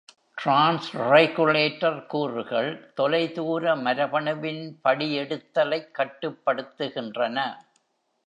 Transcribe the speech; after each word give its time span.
Trans-regulatory 0.37 2.05
கூறுகள் 2.05 2.69
தொலைதூர 2.95 3.75
மரபணுவின் 3.75 4.63
படியெடுத்தலைக் 4.83 5.91
கட்டுப்படுத்துகின்றன. 5.97 7.37